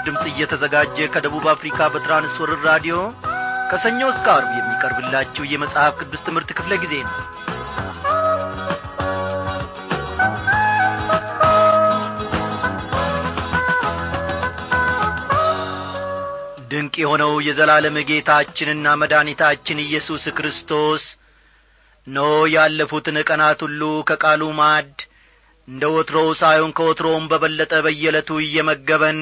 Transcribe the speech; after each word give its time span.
ለምሥራች 0.00 0.06
ድምፅ 0.06 0.22
እየተዘጋጀ 0.30 0.96
ከደቡብ 1.14 1.44
አፍሪካ 1.52 1.78
በትራንስወርር 1.92 2.60
ራዲዮ 2.68 2.96
ከሰኞ 3.70 4.00
እስከ 4.12 4.26
አርብ 4.34 4.50
የሚቀርብላችሁ 4.56 5.44
የመጽሐፍ 5.50 5.92
ቅዱስ 6.00 6.22
ትምህርት 6.26 6.50
ክፍለ 6.58 6.72
ጊዜ 6.82 6.94
ነው። 7.02 7.16
ድንቅ 16.70 16.94
የሆነው 17.02 17.32
የዘላለም 17.44 17.96
ጌታችንና 18.08 18.88
መድኃኒታችን 19.00 19.84
ኢየሱስ 19.86 20.24
ክርስቶስ 20.36 21.04
ኖ 22.06 22.18
ያለፉትን 22.54 23.16
ቀናት 23.28 23.60
ሁሉ 23.66 23.80
ከቃሉ 24.08 24.42
ማድ 24.60 24.92
እንደ 25.68 25.84
ወትሮው 25.94 26.28
ሳይሆን 26.40 26.74
ከወትሮውም 26.78 27.24
በበለጠ 27.30 27.74
በየዕለቱ 27.86 28.38
እየመገበን 28.44 29.18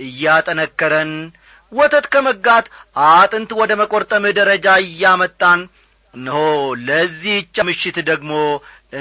እያጠነከረን 0.00 1.12
ወተት 1.72 2.06
ከመጋት 2.12 2.66
አጥንት 3.10 3.50
ወደ 3.60 3.72
መቈርጠም 3.80 4.24
ደረጃ 4.38 4.66
እያመጣን 4.84 5.60
እነሆ 6.14 6.38
ለዚህች 6.86 7.56
ምሽት 7.68 7.96
ደግሞ 8.10 8.32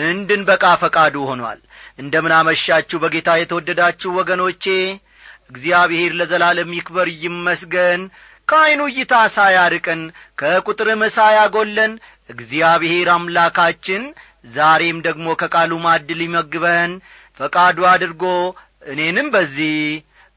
እንድንበቃ 0.05 0.63
ፈቃዱ 0.81 1.16
ሆኗል። 1.30 1.59
እንደምን 2.00 2.34
አመሻችሁ 2.38 2.98
በጌታ 3.03 3.30
የተወደዳችሁ 3.38 4.09
ወገኖቼ። 4.17 4.66
እግዚአብሔር 5.52 6.12
ለዘላለም 6.20 6.70
ይክበር 6.77 7.09
ይመስገን። 7.23 8.02
ከዐይኑ 8.48 8.81
እይታ 8.92 9.14
ሳያርቀን 9.36 10.02
ከቁጥርም 10.39 11.02
ሳያጐለን 11.16 11.94
እግዚአብሔር 12.30 13.08
አምላካችን 13.16 14.03
ዛሬም 14.55 14.98
ደግሞ 15.08 15.27
ከቃሉ 15.42 15.72
ማድ 15.86 16.09
ሊመግበን 16.20 16.92
ፈቃዱ 17.39 17.77
አድርጎ 17.92 18.23
እኔንም 18.86 19.27
በዚህ 19.33 19.77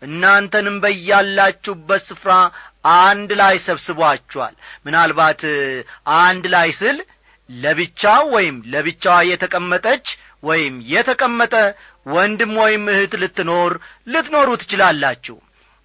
እናንተንም 0.03 0.77
በያላችሁበት 0.83 2.03
ስፍራ 2.09 2.33
አንድ 2.99 3.31
ላይ 3.41 3.55
ሰብስቧችኋል። 3.67 4.55
ምናልባት 4.87 5.41
አንድ 6.21 6.45
ላይ 6.55 6.69
ስል 6.81 6.99
ለብቻው 7.51 8.25
ወይም 8.35 8.57
ለብቻዋ 8.73 9.17
የተቀመጠች 9.31 10.07
ወይም 10.43 10.75
የተቀመጠ 10.91 11.55
ወንድም 12.09 12.53
ወይም 12.63 12.85
እህት 12.93 13.15
ልትኖር 13.23 13.73
ልትኖሩ 14.13 14.49
ትችላላችሁ። 14.63 15.37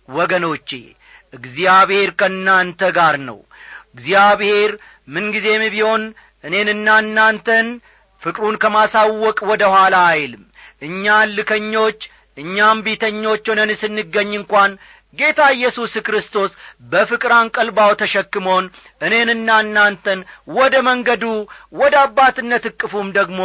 ወገኖቼ 0.09 0.69
እግዚአብሔር 1.33 2.09
ከእናንተ 2.19 2.81
ጋር 2.97 3.15
ነው። 3.27 3.39
እግዚአብሔር 3.93 4.71
ምንጊዜም 5.07 5.63
ቢሆን 5.73 6.03
እኔንና 6.43 6.87
እናንተን 7.03 7.67
ፍቅሩን 8.21 8.55
ከማሳወቅ 8.61 9.37
ወደ 9.49 9.63
ኋላ 9.73 9.95
አይልም። 10.11 10.43
እኛን 10.81 11.33
ልከኞች 11.37 11.99
እኛም 12.37 12.83
ቢተኞች 12.85 13.45
ሆነን 13.51 13.71
ስንገኝ 13.81 14.31
እንኳን 14.37 14.71
ጌታ 15.17 15.41
ኢየሱስ 15.55 15.93
ክርስቶስ 16.05 16.51
በፍቅር 16.91 17.31
አንቀልባው 17.35 17.91
ተሸክሞን 17.99 18.65
እኔንና 19.01 19.57
እናንተን 19.63 20.19
ወደ 20.55 20.75
መንገዱ 20.87 21.23
ወደ 21.81 21.95
አባትነት 22.05 22.63
እቅፉም 22.69 23.09
ደግሞ 23.17 23.41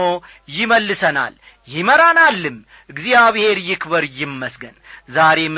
ይመልሰናል 0.54 1.34
ይመራናልም። 1.68 2.56
እግዚአብሔር 2.90 3.58
ይክበር 3.68 4.04
ይመስገን። 4.20 4.76
ዛሬም 5.10 5.56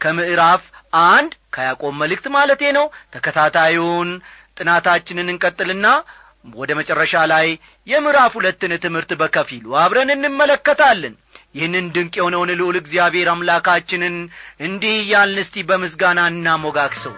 ከምዕራፍ 0.00 0.62
አንድ 1.06 1.32
ከያዕቆብ 1.54 1.94
መልእክት 2.02 2.26
ማለቴ 2.36 2.62
ነው። 2.78 2.86
ተከታታዩን 3.14 4.10
ጥናታችንን 4.58 5.32
እንቀጥልና 5.32 5.86
ወደ 6.54 6.70
መጨረሻ 6.78 7.14
ላይ 7.32 7.48
የምዕራፍ 7.86 8.32
ሁለትን 8.38 8.72
ትምህርት 8.84 9.10
በከፊሉ 9.20 9.74
አብረን 9.82 10.10
እንመለከታለን 10.14 11.14
ይህንን 11.54 11.86
ድንቅ 11.94 12.14
የሆነውን 12.18 12.50
ልዑል 12.60 12.76
እግዚአብሔር 12.80 13.28
አምላካችንን 13.32 14.16
እንዲህ 14.66 14.94
እያልን 15.00 15.40
እስቲ 15.42 15.64
በምስጋና 15.70 16.20
እናሞጋግሰው 16.32 17.14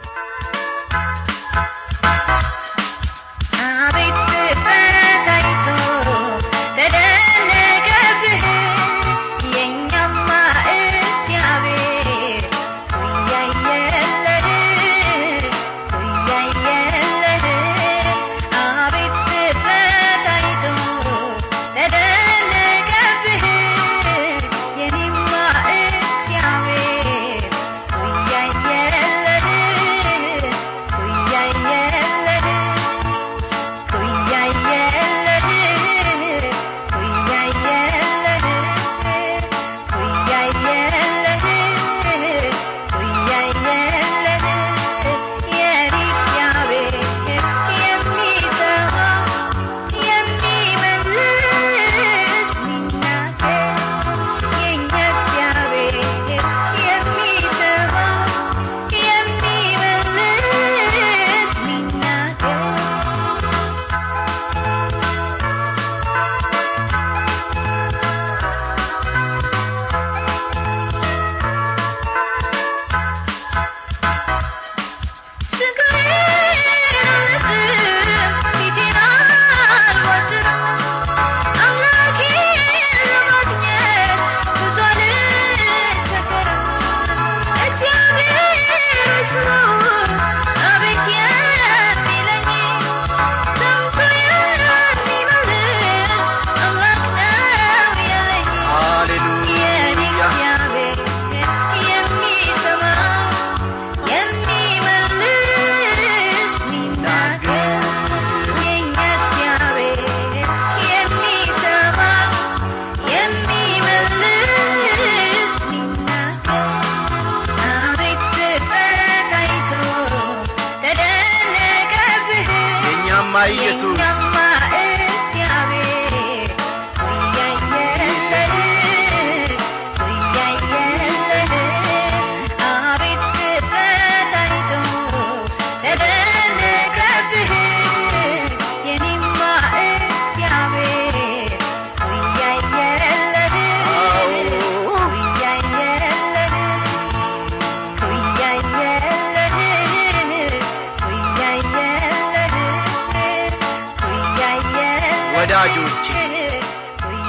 ወዳጆቼ 155.76 156.08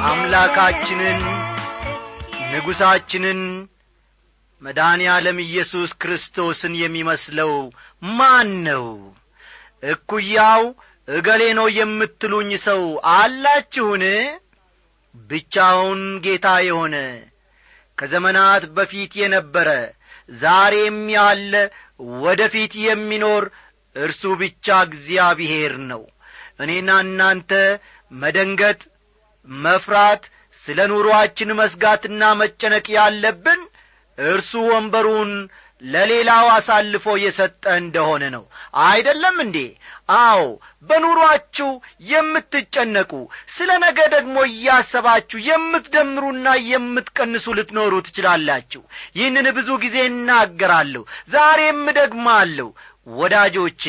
አምላካችንን 0.07 1.19
ንጉሣችንን 2.51 3.39
መድኃኔ 4.62 5.01
ዓለም 5.13 5.38
ኢየሱስ 5.45 5.92
ክርስቶስን 6.01 6.74
የሚመስለው 6.81 7.53
ማን 8.12 8.51
ነው? 8.68 8.86
እኩያው 9.83 10.63
እገሌ 11.07 11.42
ነው 11.59 11.68
የምትሉኝ 11.77 12.51
ሰው 12.68 12.83
አላችሁን? 13.15 14.03
ብቻውን 15.15 16.03
ጌታ 16.25 16.48
የሆነ 16.68 16.95
ከዘመናት 17.98 18.65
በፊት 18.77 19.13
የነበረ 19.21 19.69
ዛሬም 20.41 21.00
ያለ 21.18 21.53
ወደ 22.21 22.41
ፊት 22.53 22.75
የሚኖር 22.88 23.44
እርሱ 23.95 24.24
ብቻ 24.41 24.77
እግዚአብሔር 24.88 25.75
ነው። 25.91 26.03
እኔና 26.59 26.89
እናንተ 27.06 27.51
መደንገጥ 28.11 28.81
መፍራት 29.47 30.23
ስለ 30.65 30.79
ኑሮአችን 30.91 31.49
መስጋትና 31.59 32.23
መጨነቅ 32.41 32.85
ያለብን 32.95 33.61
እርሱ 34.17 34.51
ወንበሩን 34.69 35.31
ለሌላው 35.81 36.45
አሳልፎ 36.53 37.05
የሰጠ 37.21 37.63
እንደሆነ 37.79 38.23
ነው። 38.35 38.43
አይደለም 38.85 39.35
እንዴ? 39.43 39.57
አዎ 40.19 40.41
በኑሮአችሁ 40.89 41.69
የምትጨነቁ 42.11 43.11
ስለ 43.55 43.71
ነገ 43.83 43.99
ደግሞ 44.13 44.35
እያሰባችሁ 44.49 45.39
የምትደምሩና 45.47 46.47
የምትቀንሱ 46.69 47.55
ልትኖሩ 47.57 47.93
ትችላላችሁ። 48.07 48.81
ይህንን 49.17 49.49
ብዙ 49.57 49.69
ጊዜ 49.83 49.97
እናገራለሁ 50.11 51.03
ዛሬም 51.35 51.83
ደግማለሁ 51.99 52.69
ወዳጆቼ 53.15 53.83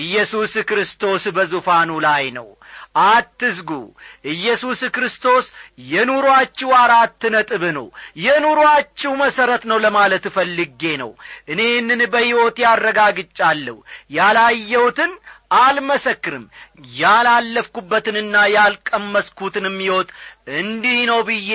ኢየሱስ 0.00 0.52
ክርስቶስ 0.68 1.24
በዙፋኑ 1.36 1.92
ላይ 2.04 2.24
ነው 2.36 2.48
አትዝጉ። 2.94 3.70
ኢየሱስ 4.32 4.80
ክርስቶስ 4.94 5.46
የኑሮአችሁ 5.90 6.70
አራት 6.80 7.22
ነጥብ 7.34 7.64
ነው። 7.76 7.86
የኑሮአችሁ 8.24 9.12
መሠረት 9.20 9.64
ነው 9.70 9.78
ለማለት 9.84 10.24
እፈልጌ 10.30 10.82
ነው። 11.02 11.12
እኔንን 11.48 12.02
በሕይወት 12.12 12.58
ያረጋግጫለሁ 12.64 13.76
ያላየሁትን 14.12 15.12
አልመሰክርም። 15.58 16.44
ያላለፍኩበትንና 17.00 18.34
ያልቀመስኩትንም 18.52 19.78
ሕይወት 19.82 20.10
እንዲህ 20.58 20.98
ነው 21.08 21.20
ብዬ 21.28 21.52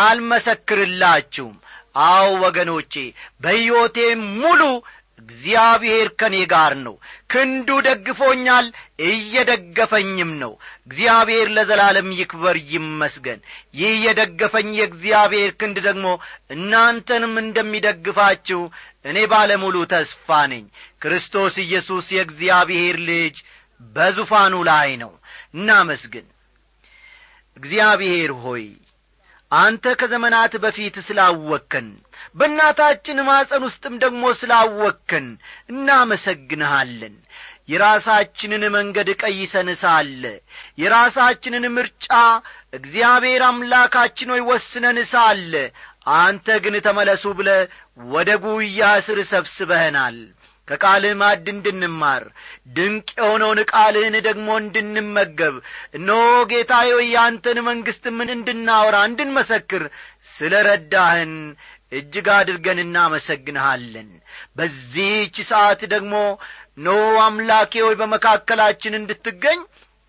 አልመሰክርላችሁም። 0.00 1.56
አው 2.04 2.30
ወገኖቼ 2.42 2.94
በሕይወቴ 3.42 3.98
ሙሉ 4.38 4.62
እግዚአብሔር 5.18 6.08
ከኔ 6.20 6.36
ጋር 6.50 6.72
ነው። 6.82 6.94
ክንዱ 7.32 7.68
ደግፎኛል 7.86 8.66
እየደገፈኝም 9.08 10.30
ነው። 10.42 10.52
እግዚአብሔር 10.86 11.48
ለዘላለም 11.56 12.08
ይክበር 12.18 12.56
ይመስገን። 12.70 13.40
ይህ 13.74 13.94
የደገፈኝ 14.04 14.68
የእግዚአብሔር 14.76 15.50
ክንድ 15.60 15.78
ደግሞ 15.86 16.06
እናንተንም 16.50 17.34
እንደሚደግፋችሁ 17.42 18.60
እኔ 19.04 19.18
ባለሙሉ 19.32 19.76
ተስፋ 19.92 20.38
ነኝ። 20.52 20.64
ክርስቶስ 21.02 21.56
ኢየሱስ 21.64 22.06
የእግዚአብሔር 22.14 22.98
ልጅ 23.08 23.36
በዙፋኑ 23.94 24.54
ላይ 24.68 24.90
ነው። 25.02 25.12
እናመስግን። 25.54 26.26
እግዚአብሔር 27.56 28.30
ሆይ 28.42 28.64
አንተ 29.52 29.86
ከዘመናት 29.98 30.54
በፊት 30.62 30.96
ስላወከን 31.06 31.88
በእናታችን 32.34 33.18
ማጸን 33.28 33.64
ውስጥም 33.66 33.94
ደግሞ 34.02 34.22
ስላወከን 34.40 35.26
እናመሰግንሃለን። 35.72 37.16
የራሳችንን 37.68 38.64
መንገድ 38.74 39.08
ቀይሰን 39.22 39.68
ሳለ 39.80 40.22
የራሳችንን 40.82 41.64
ምርጫ 41.76 42.08
እግዚአብሔር 42.78 43.42
አምላካችን 43.48 44.32
ሆይ 44.34 44.42
ወስነን 44.50 44.98
ሳለ 45.12 45.52
አንተ 46.18 46.56
ግን 46.64 46.74
ተመለሱ 46.86 47.24
ብለ 47.38 47.50
ወደ 48.10 48.30
ጉያ 48.44 48.90
ስር 49.06 49.20
ሰብስበህናል። 49.32 50.18
ከቃልህ 50.68 51.12
ማድ 51.18 51.44
እንድንማር 51.52 52.22
ድንቅ 52.76 53.08
የሆነውን 53.18 53.60
ቃልህን 53.70 54.16
ደግሞ 54.26 54.48
እንድንመገብ 54.62 55.56
እነሆ 55.96 56.22
ጌታዬ 56.50 56.88
ያንተን 57.10 57.58
መንግሥት 57.68 58.04
ምን 58.16 58.30
እንድናወራ 58.34 58.96
እንድንመሰክር 59.08 59.84
ስለ 60.34 60.54
ረዳህን 60.68 61.34
እጅግ 61.92 62.26
አድርገን 62.34 62.78
እናመሰግንሃለን። 62.84 64.08
በዚህች 64.56 65.36
ሰዓት 65.50 65.82
ደግሞ 65.92 66.14
ኖ 66.78 66.94
አምላኬ 67.24 67.72
ሆይ 67.84 67.96
በመካከላችን 68.00 68.98
እንድትገኝ 69.00 69.60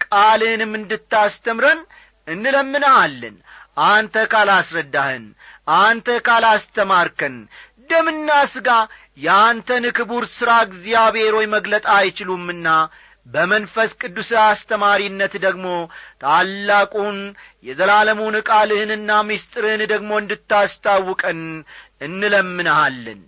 ቃልህንም 0.05 0.71
እንድታስተምረን 0.79 1.81
እንለምንሃለን። 2.27 3.35
አንተ 3.87 4.15
ካላስረዳህን 4.31 5.25
አንተ 5.79 6.07
ካላስተማርከን 6.27 7.35
ደምና 7.89 8.29
ሥጋ 8.53 8.69
የአንተን 9.17 9.85
ክቡር 9.97 10.23
ሥራ 10.33 10.51
እግዚአብሔር 10.67 11.33
ሆይ 11.37 11.47
መግለጥ 11.53 11.85
አይችሉምና 11.97 12.67
በመንፈስ 13.27 13.91
ቅዱስ 14.01 14.29
አስተማሪነት 14.41 15.33
ደግሞ 15.45 15.65
ታላቁን 16.23 17.17
የዘላለሙን 17.65 18.35
ቃልህንና 18.49 19.09
ምስጢርህን 19.29 19.81
ደግሞ 19.91 20.11
እንድታስታውቀን 20.21 21.41
እንለምንሃለን። 22.07 23.19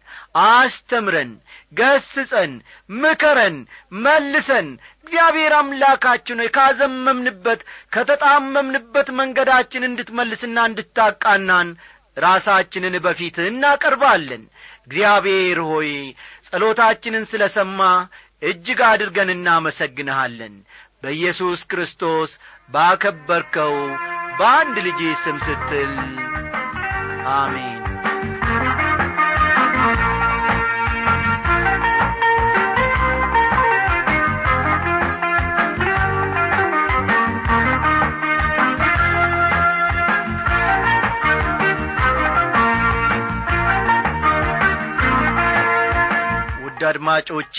አስተምረን 0.46 1.32
ገስጸን 1.74 2.52
ምከረን 3.00 3.58
መልሰን 4.04 4.68
እግዚአብሔር 5.02 5.54
አምላካችን 5.60 6.42
ሆይ 6.42 6.50
ካዘመምንበት 6.58 7.62
ከተጣመምንበት 7.96 9.10
መንገዳችን 9.20 9.88
እንድትመልስና 9.88 10.68
እንድታቃናን 10.70 11.70
ራሳችንን 12.18 12.96
በፊት 13.04 13.38
እናቀርባለን። 13.50 14.44
እግዚአብሔር 14.86 15.60
ሆይ 15.68 15.92
ጸሎታችንን 16.48 17.26
ስለ 17.32 17.44
ሰማ 17.56 17.82
እጅግ 18.42 18.80
አድርገን 18.90 19.30
እናመሰግንሃለን። 19.34 20.56
በኢየሱስ 21.02 21.62
ክርስቶስ 21.72 22.32
ባከበርከው 22.70 23.76
በአንድ 24.40 24.78
ልጅ 24.88 25.02
ስም 25.24 25.38
ስትል 25.46 25.94
አሜን 27.36 27.79
አድማጮቼ 46.90 47.58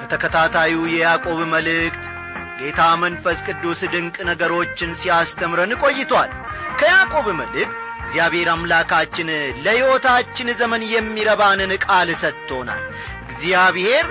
ከተከታታዩ 0.00 0.74
የያዕቆብ 0.92 1.40
መልእክት 1.52 2.04
ጌታ 2.60 2.80
መንፈስ 3.02 3.38
ቅዱስ 3.48 3.80
ድንቅ 3.92 4.16
ነገሮችን 4.28 4.90
ሲያስተምረን 5.00 5.72
ቆይቷል። 5.82 6.30
ከያዕቆብ 6.78 7.26
መልእክት 7.40 7.74
እግዚአብሔር 8.02 8.48
አምላካችን 8.52 9.28
ለሕይወታችን 9.64 10.48
ዘመን 10.60 10.82
የሚረባንን 10.92 11.72
ቃል 11.84 12.10
ሰጥቶናል። 12.22 12.82
እግዚአብሔር 13.26 14.06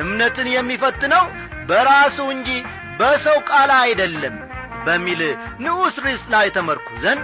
እምነትን 0.00 0.48
የሚፈትነው 0.54 1.24
በራሱ 1.68 2.18
እንጂ 2.34 2.50
በሰው 3.00 3.38
ቃል 3.50 3.70
አይደለም 3.80 4.36
በሚል 4.86 5.20
ንዑስ 5.64 5.96
ርዕስ 6.04 6.22
ላይ 6.34 6.46
ተመርኩዘን 6.56 7.18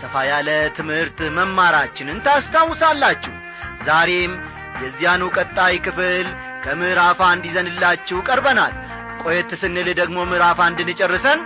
ሰፋ 0.00 0.14
ያለ 0.28 0.48
ትምህርት 0.76 1.18
መማራችንን 1.36 2.18
ታስታውሳላችሁ። 2.26 3.32
ዛሬም 3.86 4.32
የዚያኑ 4.82 5.22
ቀጣይ 5.36 5.76
ክፍል 5.84 6.26
ከምዕራፍ 6.64 7.18
አንድ 7.28 7.44
ይዘንላችሁ 7.48 8.18
ቀርበናል። 8.28 8.74
ቆየት 9.22 9.50
ስንል 9.60 9.88
ደግሞ 10.00 10.18
ምዕራፍ 10.30 10.58
አንድን 10.64 10.90
ጨርሰን 11.00 11.40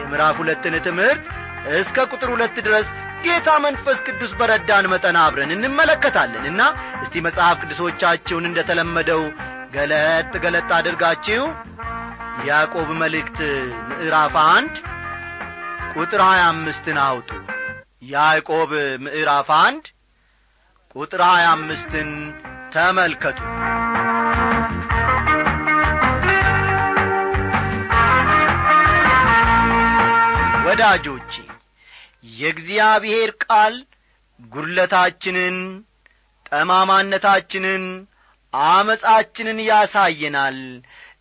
የምዕራፍ 0.00 0.36
ሁለትን 0.42 0.74
ትምህርት 0.86 1.24
እስከ 1.78 2.04
ቁጥር 2.12 2.28
ሁለት 2.34 2.56
ድረስ 2.66 2.86
ጌታ 3.24 3.48
መንፈስ 3.64 3.98
ቅዱስ 4.06 4.32
በረዳን 4.38 4.86
መጠን 4.92 5.16
አብረን 5.20 5.50
እንመለከታለንና 5.56 6.62
እስቲ 7.02 7.14
መጽሐፍ 7.26 7.56
ቅዱሶቻችሁን 7.62 8.48
እንደ 8.48 8.60
ተለመደው 8.70 9.22
ገለጥ 9.74 10.32
ገለጥ 10.44 10.70
አድርጋችሁ 10.78 11.42
ያዕቆብ 12.48 12.88
መልእክት 13.02 13.38
ምዕራፍ 13.90 14.34
አንድ 14.46 14.74
ቁጥር 15.94 16.20
ሀያ 16.26 16.42
አምስትን 16.52 16.98
አውጡ። 17.04 17.30
ያዕቆብ 18.12 18.70
ምዕራፍ 19.04 19.48
አንድ 19.58 19.84
ቁጥር 20.96 21.22
ሀያ 21.28 21.46
አምስትን 21.56 22.10
ተመልከቱ። 22.72 23.38
ወዳጆቼ 30.66 31.32
የእግዚአብሔር 32.34 33.30
ቃል 33.44 33.74
ጒድለታችንን 34.52 35.56
ጠማማነታችንን 36.48 37.84
አመፃችንን 38.52 39.58
ያሳየናል። 39.68 40.58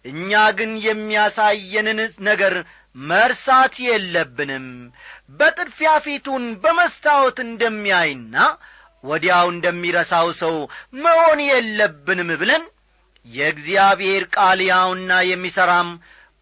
እኛ 0.05 0.31
ግን 0.57 0.71
የሚያሳየንን 0.85 1.99
ነገር 2.29 2.53
መርሳት 2.95 3.75
የለብንም። 3.85 4.65
በጥድፊያ 5.39 5.91
ፊቱን 6.05 6.45
በመስታወት 6.63 7.37
እንደሚያይና 7.45 8.35
ወዲያው 9.03 9.47
እንደሚረሳው 9.53 10.27
ሰው 10.41 10.55
መሆን 11.03 11.39
የለብንም 11.47 12.31
ብለን 12.41 12.63
የእግዚአብሔር 13.25 14.23
ቃል 14.35 14.59
ያውና 14.69 15.11
የሚሠራም 15.29 15.89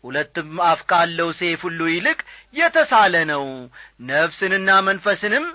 ሁለትም 0.04 0.52
አፍ 0.68 0.82
ካለው 0.90 1.30
ሴፍ 1.40 1.62
ሁሉ 1.68 1.80
ይልቅ 1.92 2.20
የተሳለ 2.56 3.16
ነው። 3.32 3.44
ነፍስንና 4.10 4.70
መንፈስንም 4.88 5.46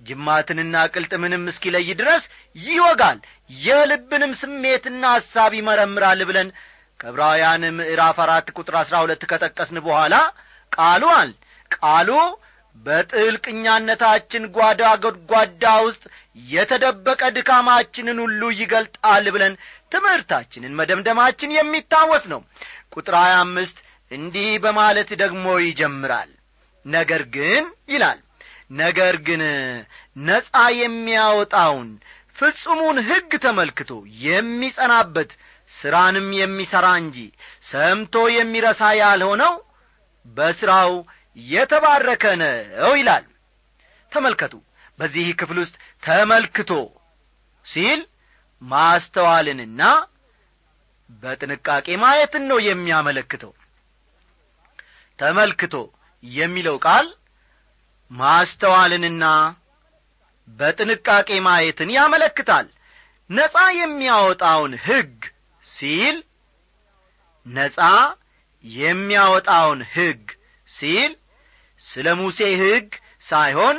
ጅማትንና 0.00 0.76
ቅልጥምንም 0.92 1.44
እስኪለይ 1.50 1.88
ድረስ 2.00 2.24
ይወጋል። 2.56 3.18
የልብንም 3.60 4.32
ስሜትና 4.40 5.04
ሐሳብ 5.16 5.52
ይመረምራል 5.58 6.22
ብለን 6.30 6.48
ከዕብራውያን 7.00 7.64
ምዕራፍ 7.78 8.18
አራት 8.24 8.46
ቁጥር 8.56 8.74
አሥራ 8.80 8.96
ሁለት 9.04 9.22
ከጠቀስን 9.30 9.78
በኋላ 9.86 10.14
ቃሉ 10.72 11.04
አል 11.16 11.32
ቃሉ 11.70 12.10
በጥልቅኛነታችን 12.76 14.44
ጓዳ 14.54 14.82
ጎድጓዳ 15.02 15.64
ውስጥ 15.84 16.02
የተደበቀ 16.36 17.22
ድካማችንን 17.36 18.18
ሁሉ 18.24 18.42
ይገልጣል 18.58 19.26
ብለን 19.34 19.54
ትምህርታችንን 19.92 20.76
መደምደማችን 20.78 21.54
የሚታወስ 21.56 22.24
ነው። 22.32 22.40
ቁጥር 22.94 23.14
ሀያ 23.20 23.36
አምስት 23.44 23.78
እንዲህ 24.10 24.50
በማለት 24.64 25.10
ደግሞ 25.22 25.46
ይጀምራል። 25.64 26.30
ነገር 26.84 27.22
ግን 27.36 27.64
ይላል 27.92 28.18
ነገር 28.76 29.14
ግን 29.26 29.42
ነጻ 30.26 30.52
የሚያወጣውን 30.76 31.88
ፍጹሙን 32.38 32.96
ሕግ 33.08 33.32
ተመልክቶ 33.44 33.90
የሚጸናበት 34.26 35.30
ሥራንም 35.72 36.26
የሚሠራ 36.38 36.86
እንጂ 37.02 37.18
ሰምቶ 37.70 38.14
የሚረሳ 38.34 38.90
ያልሆነው 38.98 39.54
በሥራው 40.26 40.92
የተባረከ 41.36 42.24
ነው 42.42 42.92
ይላል። 43.00 43.24
ተመልከቱ 44.12 44.54
በዚህ 44.98 45.26
ክፍል 45.40 45.58
ውስጥ 45.62 45.74
ተመልክቶ 46.06 46.70
ሲል 47.66 48.00
ማስተዋልንና 48.62 49.82
በጥንቃቄ 51.22 51.86
ማየትን 52.02 52.44
ነው 52.50 52.58
የሚያመለክተው። 52.66 53.52
ተመልክቶ 55.18 55.74
የሚለው 56.24 56.76
ቃል 56.86 57.06
ማስተዋልንና 58.10 59.24
በጥንቃቄ 60.48 61.28
ማየትን 61.46 61.90
ያመለክታል። 61.96 62.66
ነጻ 63.30 63.56
የሚያወጣውን 63.80 64.74
ሕግ 64.86 65.14
ሲል 65.64 66.16
ነጻ 67.46 67.78
የሚያወጣውን 68.64 69.80
ሕግ 69.94 70.22
ሲል 70.68 71.12
ስለ 71.80 72.06
ሙሴ 72.20 72.40
ሕግ 72.62 72.88
ሳይሆን 73.26 73.76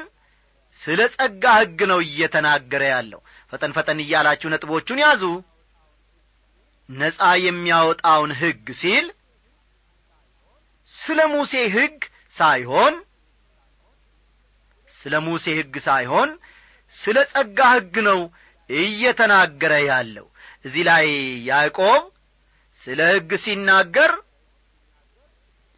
ስለ 0.81 0.99
ጸጋ 1.15 1.43
ሕግ 1.59 1.79
ነው 1.91 1.99
እየተናገረ 2.05 2.83
ያለው። 2.91 3.21
ፈጠን 3.53 3.71
ፈጠን 3.77 3.99
እያላችሁ 4.03 4.47
ነጥቦቹን 4.53 4.99
ያዙ። 5.03 5.23
ነጻ 6.89 7.19
የሚያወጣውን 7.43 8.31
ሕግ 8.41 8.67
ሲል 8.81 9.05
ስለ 10.91 11.19
ሙሴ 11.33 11.53
ሕግ 11.75 11.97
ሳይሆን 12.35 12.93
ስለ 14.95 15.15
ሙሴ 15.25 15.45
ሕግ 15.57 15.75
ሳይሆን 15.87 16.29
ስለ 16.97 17.17
ጸጋ 17.31 17.59
ሕግ 17.75 17.95
ነው 18.07 18.19
እየተናገረ 18.69 19.73
ያለው። 19.89 20.27
እዚህ 20.65 20.83
ላይ 20.89 21.05
ያዕቆብ 21.49 22.03
ስለ 22.81 22.99
ሕግ 23.11 23.31
ሲናገር 23.43 24.11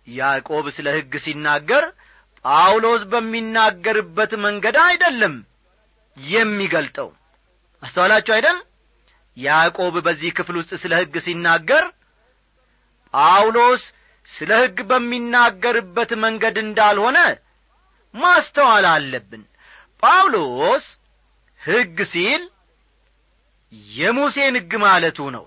ያዕቆብ 0.07 0.65
ስለ 0.77 0.87
ሕግ 0.95 1.13
ሲናገር 1.25 1.85
ጳውሎስ 2.45 3.01
በሚናገርበት 3.11 4.31
መንገድ 4.43 4.75
አይደለም 4.83 5.33
የሚገልጠው። 6.17 7.09
አስተዋላችሁ 7.83 8.33
አይደል? 8.35 8.57
ያዕቆብ 9.37 9.95
በዚህ 10.05 10.31
ክፍል 10.37 10.55
ውስጥ 10.59 10.71
ስለ 10.81 10.93
ሕግ 11.01 11.15
ሲናገር 11.25 11.83
ጳውሎስ 13.13 13.83
ስለ 14.29 14.51
ሕግ 14.61 14.79
በሚናገርበት 14.89 16.11
መንገድ 16.23 16.55
እንዳልሆነ 16.63 17.17
ማስተዋል 18.13 18.85
አለብን። 18.91 19.43
ጳውሎስ 20.03 20.85
ሕግ 21.61 21.97
ሲል 22.11 22.43
የሙሴን 23.93 24.55
ሕግ 24.59 24.73
ማለቱ 24.83 25.19
ነው። 25.35 25.45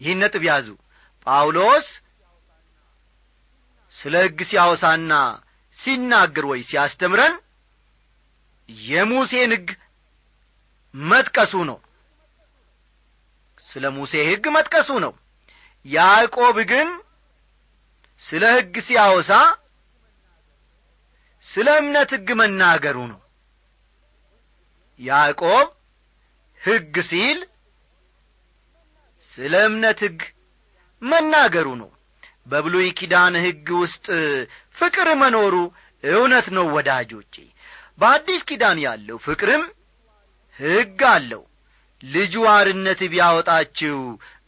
ይህን 0.00 0.20
ነጥብ 0.22 0.42
ያዙ። 0.48 0.68
ጳውሎስ 1.26 1.86
ስለ 3.94 4.14
ሕግ 4.24 4.38
ሲያወሳና 4.48 5.12
ሲናገር 5.78 6.44
ወይ 6.50 6.60
ሲያስተምረን 6.68 7.34
የሙሴን 8.68 9.52
ሕግ 9.54 9.68
መጥቀሱ 10.94 11.52
ነው። 11.68 11.78
ስለ 13.68 13.84
ሙሴ 13.96 14.12
ሕግ 14.28 14.44
መጥቀሱ 14.56 14.90
ነው። 15.04 15.12
ያዕቆብ 15.86 16.56
ግን 16.70 16.88
ስለ 18.22 18.44
ሕግ 18.56 18.74
ሲያወሳ 18.86 19.30
ስለ 21.46 21.68
እምነት 21.80 22.10
ሕግ 22.16 22.28
መናገሩ 22.40 22.96
ነው። 23.12 23.20
ያዕቆብ 25.00 25.66
ሕግ 26.60 26.94
ሲል 27.10 27.38
ስለ 29.32 29.54
እምነት 29.68 30.00
ሕግ 30.04 30.20
መናገሩ 31.02 31.68
ነው። 31.82 31.90
በብሉይ 32.46 32.88
ኪዳን 32.98 33.34
ሕግ 33.44 33.66
ውስጥ 33.80 34.06
ፍቅር 34.78 35.08
መኖሩ 35.20 35.54
እውነት 36.04 36.46
ነው 36.56 36.66
ወዳጆቼ። 36.74 37.34
በአዲስ 38.00 38.42
ኪዳን 38.48 38.78
ያለው 38.84 39.16
ፍቅርም 39.24 39.62
ሕግ 40.60 41.00
አለው። 41.10 41.42
ልጁ 42.02 42.34
አርነት 42.50 43.00
ቢያወጣችሁ 43.12 43.96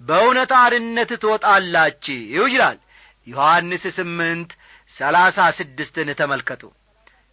በእውነት 0.00 0.52
አርነት 0.60 1.10
ትወጣላችሁ 1.22 2.18
ይላል። 2.48 2.78
ዮሐንስ 3.26 3.84
ስምንት 3.96 4.50
ሰላሳ 4.96 5.38
ስድስትን 5.58 6.08
ተመልከቱ። 6.20 6.62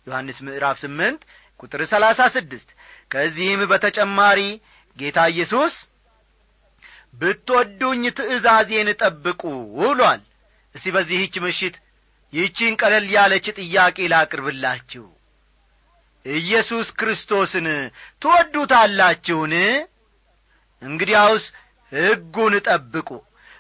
ዮሐንስ 0.08 0.38
ምዕራፍ 0.46 0.78
ስምንት 0.84 1.22
ቁጥር 1.60 1.82
ሰላሳ 1.92 2.20
ስድስት 2.36 2.70
ከዚህም 3.12 3.62
በተጨማሪ 3.72 4.40
ጌታ 4.98 5.20
ኢየሱስ 5.34 5.74
ብትወዱኝ 7.14 8.04
ትእዛዜን 8.18 8.90
ጠብቁ 9.02 9.42
ብሏል። 9.78 10.22
እስቲ 10.76 10.88
በዚህች 10.96 11.36
ምሽት 11.46 11.76
ይህቺን 12.34 12.74
ቀለል 12.82 13.06
ያለች 13.14 13.46
ጥያቄ 13.60 13.98
ላቅርብላችሁ። 14.14 15.06
ኢየሱስ 16.26 16.88
ክርስቶስን 17.00 17.68
ትወዱታላችሁን? 18.22 19.54
እንግዲያውስ 20.82 21.46
ሕጉን 21.92 22.54
ጠብቁ 22.68 23.10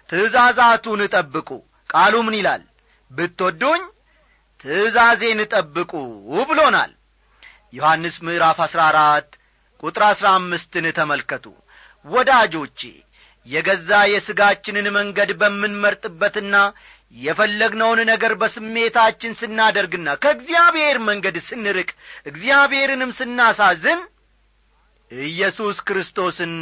ትእዛዛቱን 0.09 1.01
ጠብቁ። 1.13 1.49
ቃሉ 1.89 2.15
ምን 2.25 2.35
ይላል? 2.39 2.63
ብትወዱኝ 3.11 3.81
ትእዛዜን 4.63 5.39
ጠብቁ 5.53 5.91
ብሎናል። 6.49 6.91
ዮሐንስ 7.73 8.15
ምዕራፍ 8.25 8.59
አሥራ 8.65 8.81
አራት 8.91 9.29
ቁጥር 9.83 10.03
አሥራ 10.07 10.27
አምስትን 10.37 10.85
ተመልከቱ። 10.97 11.45
ወዳጆቼ 12.05 12.79
የገዛ 13.47 13.89
የሥጋችንን 14.11 14.87
መንገድ 14.95 15.29
በምንመርጥበትና 15.39 16.55
የፈለግነውን 17.13 17.99
ነገር 18.09 18.33
በስሜታችን 18.41 19.37
ስናደርግና 19.39 20.07
ከእግዚአብሔር 20.23 20.97
መንገድ 21.07 21.37
ስንርቅ 21.47 21.89
እግዚአብሔርንም 22.25 23.11
ስናሳዝን 23.19 24.01
ኢየሱስ 25.11 25.77
ክርስቶስን 25.87 26.53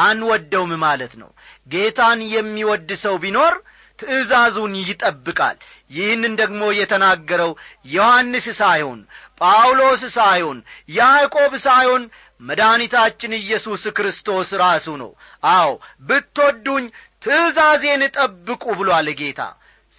አንወደውም 0.00 0.72
ማለት 0.84 1.12
ነው። 1.22 1.30
ጌታን 1.68 2.20
የሚወድ 2.34 2.90
ሰው 3.02 3.16
ቢኖር 3.24 3.54
ትእዛዙን 3.98 4.72
ይጠብቃል። 4.82 5.56
ይህንን 5.90 6.32
ደግሞ 6.40 6.62
የተናገረው 6.78 7.50
ዮሐንስ 7.88 8.46
ሳይሆን 8.60 9.00
ጳውሎስ 9.40 10.02
ሳይሆን 10.16 10.58
ያዕቆብ 10.96 11.52
ሳይሆን 11.66 12.04
መድኃኒታችን 12.40 13.32
ኢየሱስ 13.38 13.82
ክርስቶስ 13.96 14.48
ራሱ 14.62 14.96
ነው። 15.02 15.10
አዎ 15.50 15.68
ብትወዱኝ 16.08 16.86
ትእዛዜን 17.22 18.02
ጠብቁ 18.16 18.64
ብሏል 18.80 19.10
ጌታ 19.20 19.40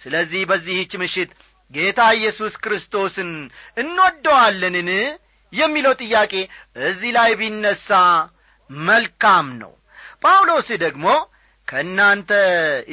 ስለዚህ 0.00 0.42
በዚህች 0.50 0.92
ምሽት 1.02 1.30
ጌታ 1.74 2.00
ኢየሱስ 2.18 2.54
ክርስቶስን 2.64 3.30
እንወደዋለንን? 3.80 4.90
የሚለው 5.52 5.94
ጥያቄ 6.02 6.32
እዚህ 6.82 7.10
ላይ 7.16 7.30
ቢነሣ 7.40 7.88
መልካም 8.70 9.46
ነው። 9.62 9.72
ጳውሎስ 10.22 10.68
ደግሞ 10.84 11.06
ከእናንተ 11.68 12.30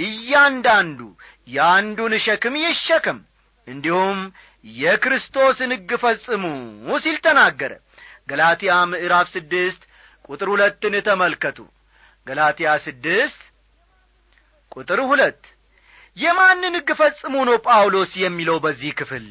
እያንዳንዱ 0.03 1.00
የአንዱን 1.48 2.13
ሸክም 2.25 2.55
ይሸከም 2.62 3.19
እንዲሁም 3.67 4.19
የክርስቶስን 4.65 5.72
ሕግ 5.75 5.91
ፈጽሙ 6.03 6.43
ሲል 7.03 7.17
ተናገረ። 7.25 7.72
ገላትያ 8.29 8.74
ምዕራፍ 8.91 9.27
ስድስት 9.33 9.81
ቁጥር 10.29 10.48
ሁለትን 10.53 10.95
ተመልከቱ። 11.07 11.57
ገላትያ 12.27 12.69
ስድስት 12.86 13.41
ቁጥር 14.72 15.00
ሁለት 15.10 15.41
የማንን 16.17 16.75
ሕግ 16.77 16.89
ፈጽሙ 17.00 17.36
ነው 17.50 17.58
ጳውሎስ 17.65 18.12
የሚለው 18.22 18.58
በዚህ 18.63 18.91
ክፍል? 19.00 19.25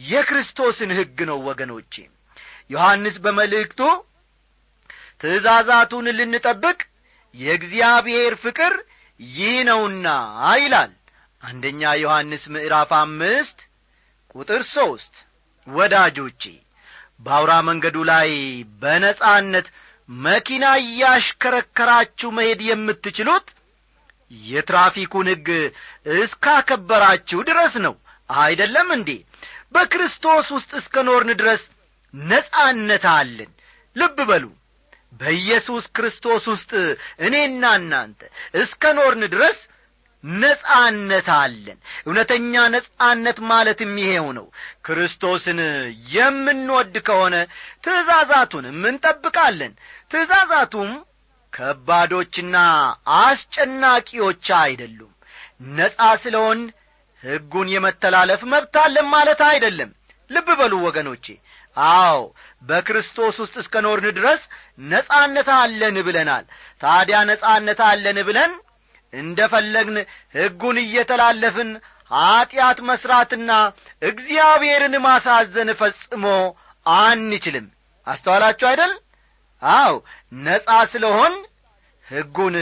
የክርስቶስን 0.00 0.90
ሕግ 0.98 1.18
ነው 1.30 1.38
ወገኖቼ። 1.48 1.94
ዮሐንስ 2.70 3.16
በመልእክቱ 3.24 3.80
ትእዛዛቱን 5.20 6.06
ልንጠብቅ 6.18 6.78
የእግዚአብሔር 7.34 8.34
ፍቅር 8.42 8.74
ይህ 9.20 9.56
ነውና 9.68 10.06
ይላል። 10.60 10.92
አንደኛ 11.42 11.82
ዮሐንስ 12.02 12.44
ምዕራፍ 12.54 12.90
አምስት 12.98 13.58
ቁጥር 14.34 14.62
ሦስት 14.72 15.14
ወዳጆቼ 15.66 16.42
በአውራ 17.20 17.52
መንገዱ 17.68 17.96
ላይ 18.10 18.30
በነጻነት 18.82 19.66
መኪና 20.08 20.64
እያሽከረከራችሁ 20.82 22.28
መሄድ 22.36 22.60
የምትችሉት 22.66 23.46
የትራፊኩን 24.30 25.28
ሕግ 25.32 25.48
እስካከበራችሁ 26.20 27.40
ድረስ 27.48 27.74
ነው። 27.86 27.94
አይደለም 28.38 28.88
እንዴ? 28.96 29.10
በክርስቶስ 29.74 30.46
ውስጥ 30.56 30.70
እስከ 30.80 31.04
ኖርን 31.08 31.30
ድረስ 31.40 31.62
ነጻነት 32.14 33.04
አለን። 33.12 33.50
ልብ 33.96 34.18
በሉ። 34.28 34.44
በኢየሱስ 35.20 35.84
ክርስቶስ 35.96 36.44
ውስጥ 36.52 36.70
እኔና 37.26 37.64
እናንተ 37.78 38.20
እስከ 38.60 38.92
ኖርን 38.98 39.22
ድረስ 39.34 39.58
ነጻነት 40.24 41.28
አለን። 41.36 41.78
እውነተኛ 42.06 42.54
ነጻነት 42.74 43.38
ማለትም 43.50 43.92
ይሄው 44.02 44.28
ነው። 44.38 44.46
ክርስቶስን 44.86 45.58
የምንወድ 46.14 46.94
ከሆነ 47.08 47.34
ትእዛዛቱንም 47.84 48.80
እንጠብቃለን። 48.90 49.72
ትእዛዛቱም 50.10 50.90
ከባዶችና 51.56 52.56
አስጨናቂዎች 53.20 54.46
አይደሉም። 54.60 55.12
ነጻ 55.76 56.00
ስለሆን 56.22 56.58
ሕጉን 57.22 57.68
የመተላለፍ 57.74 58.40
መብት 58.52 58.74
አለን 58.82 59.06
ማለት 59.14 59.40
አይደለም። 59.48 59.90
ልብ 60.30 60.48
በሉ 60.58 60.74
ወገኖቼ። 60.86 61.26
አዎ 61.76 62.18
በክርስቶስ 62.62 63.36
ውስጥ 63.42 63.54
እስከ 63.62 63.82
ኖርን 63.84 64.06
ድረስ 64.18 64.42
ነጻነት 64.84 65.48
አለን 65.56 65.96
ብለናል። 66.06 66.44
ታዲያ 66.80 67.18
ነጻነት 67.30 67.80
አለን 67.88 68.18
ብለን 68.28 68.52
እንደ 69.12 69.40
ፈለግን 69.52 69.96
ሕጉን 70.36 70.78
እየተላለፍን 70.82 71.70
ኀጢአት 72.10 72.78
መሥራትና 72.88 73.50
እግዚአብሔርን 74.02 74.94
ማሳዘን 75.06 75.70
ፈጽሞ 75.80 76.24
አንችልም። 76.86 77.66
አስተዋላችሁ 78.06 78.66
አይደል 78.70 78.92
አው 79.62 79.94
ነጻ 80.42 80.68
ስለሆን 80.92 81.34
ሕጉን 82.06 82.56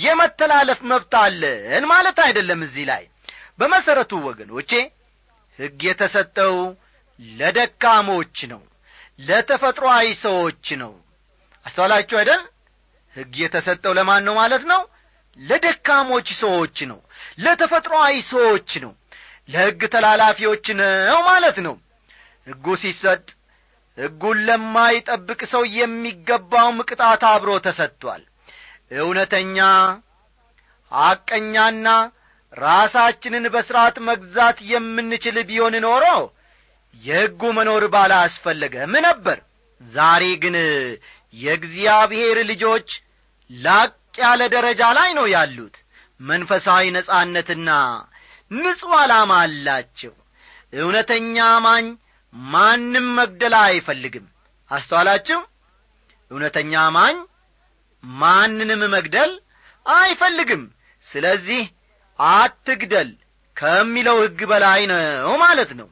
የመተላለፍ 0.00 0.80
መብት 0.90 1.12
አለን 1.20 1.84
ማለት 1.92 2.18
አይደለም 2.26 2.60
እዚህ 2.66 2.84
ላይ። 2.90 3.04
በመሠረቱ 3.58 4.12
ወገኖቼ 4.26 4.70
ሕግ 5.58 5.80
የተሰጠው 5.88 6.56
ለደካሞች 7.20 8.36
ነው 8.52 8.62
ለተፈጥሮአዊ 9.18 10.06
ሰዎች 10.24 10.66
ነው። 10.82 10.92
አስተዋላችሁ 11.66 12.16
አይደል? 12.20 12.42
ሕግ 13.16 13.34
የተሰጠው 13.42 13.92
ለማን 13.98 14.22
ነው 14.28 14.34
ማለት 14.40 14.62
ነው? 14.70 14.80
ለደካሞች 15.38 16.28
ሰዎች 16.42 16.78
ነው 16.90 16.98
ለተፈጥሮአዊ 17.44 18.14
ሰዎች 18.30 18.70
ነው 18.84 18.92
ለሕግ 19.48 19.80
ተላላፊዎች 19.92 20.66
ነው 20.80 21.18
ማለት 21.28 21.58
ነው። 21.66 21.74
ሕጉ 22.46 22.66
ሲሰጥ 22.82 23.24
ሕጉን 24.00 24.38
ለማይጠብቅ 24.48 25.40
ሰው 25.52 25.62
የሚገባውም 25.76 26.78
ቅጣት 26.88 27.22
አብሮ 27.30 27.50
ተሰጥቷል። 27.64 28.22
እውነተኛ 28.98 29.58
ሐቀኛና 30.92 31.88
ራሳችንን 32.52 33.44
በሥርዓት 33.54 33.96
መግዛት 34.08 34.58
የምንችል 34.70 35.36
ቢሆን 35.48 35.74
ኖሮ 35.84 36.04
የሕጉ 36.94 37.42
መኖር 37.58 37.84
ባላ 37.92 38.12
አስፈለገም 38.26 38.94
ነበር። 39.06 39.38
ዛሬ 39.80 40.24
ግን 40.42 40.56
የእግዚአብሔር 41.34 42.38
ልጆች 42.50 42.88
ላቅ 43.50 43.92
ያለ 44.20 44.42
ደረጃ 44.54 44.82
ላይ 44.98 45.10
ነው 45.18 45.26
ያሉት። 45.34 45.76
መንፈሳዊ 46.20 46.84
ነጻነትና 46.96 47.70
ንጹሕ 48.50 48.92
ዓላማ 48.98 49.32
አላቸው። 49.44 50.14
እውነተኛ 50.72 51.36
አማኝ 51.54 51.86
ማንም 52.34 53.06
መግደል 53.16 53.54
አይፈልግም። 53.62 54.26
አስተዋላችሁ? 54.70 55.38
እውነተኛ 56.30 56.72
አማኝ 56.84 57.16
ማንንም 58.04 58.82
መግደል 58.94 59.32
አይፈልግም። 59.86 60.62
ስለዚህ 61.06 61.62
አትግደል 62.18 63.10
ከሚለው 63.56 64.18
ሕግ 64.22 64.40
በላይ 64.50 64.82
ነው 64.90 65.32
ማለት 65.42 65.70
ነው። 65.80 65.88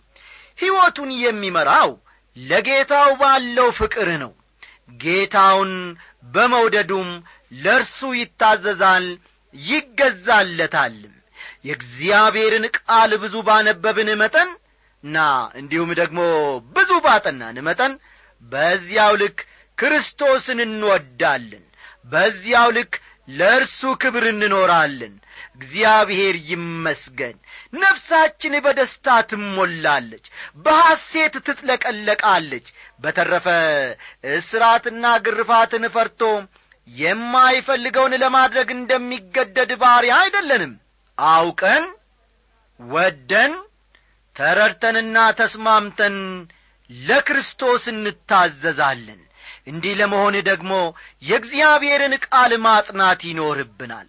ሕይወቱን 0.58 1.10
የሚመራው 1.22 1.90
ለጌታው 2.36 3.10
ባለው 3.20 3.68
ፍቅር 3.78 4.08
ነው። 4.22 4.32
ጌታውን 5.00 5.72
በመውደዱም 6.34 7.08
ለእርሱ 7.56 7.98
ይታዘዛል 8.20 9.06
ይገዛለታልም። 9.54 11.14
የእግዚአብሔርን 11.66 12.64
ቃል 12.78 13.10
ብዙ 13.22 13.34
ባነበብን 13.46 14.10
መጠን 14.22 14.50
ና 15.08 15.18
እንዲሁም 15.60 15.90
ደግሞ 16.00 16.18
ብዙ 16.74 16.90
ባጠናን 17.04 17.58
መጠን 17.66 17.92
በዚያው 18.42 19.14
ልክ 19.22 19.38
ክርስቶስን 19.78 20.58
እንወዳለን 20.64 21.64
በዚያው 22.12 22.68
ልክ 22.76 22.92
ለእርሱ 23.28 23.80
ክብር 24.02 24.24
እንኖራለን። 24.30 25.14
እግዚአብሔር 25.56 26.36
ይመስገን። 26.50 27.36
ነፍሳችን 27.74 28.54
በደስታ 28.64 29.16
ትሞላለች 29.30 30.24
በሐሴት 30.64 31.34
ትጥለቀለቃለች። 31.46 32.66
በተረፈ 33.02 33.46
እስራትና 34.34 35.04
ግርፋትን 35.26 35.84
ፈርቶ 35.94 36.20
የማይፈልገውን 36.88 38.14
ለማድረግ 38.22 38.68
እንደሚገደድ 38.76 39.72
ባሪያ 39.82 40.14
አይደለንም። 40.22 40.72
አውቀን 41.18 41.86
ወደን 42.80 43.52
ተረድተንና 44.38 45.16
ተስማምተን 45.38 46.16
ለክርስቶስ 46.90 47.84
እንታዘዛለን። 47.92 49.20
እንዲህ 49.66 49.94
ለመሆን 50.00 50.34
ደግሞ 50.48 50.72
የእግዚአብሔርን 51.22 52.14
ቃል 52.26 52.52
ማጥናት 52.66 53.20
ይኖርብናል። 53.28 54.06